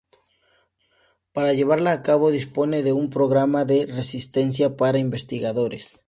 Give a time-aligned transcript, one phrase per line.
[1.31, 5.99] Para llevarla a cabo, dispone de un programa de residencias para investigadores.